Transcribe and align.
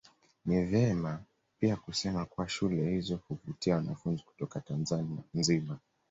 Ni 0.45 0.65
vema 0.65 1.19
pia 1.59 1.75
kusema 1.75 2.25
kuwa 2.25 2.49
shule 2.49 2.89
hizo 2.91 3.19
huvutia 3.27 3.75
wanafunzi 3.75 4.23
kutoka 4.23 4.61
Tanzania 4.61 5.23
nzima 5.33 5.79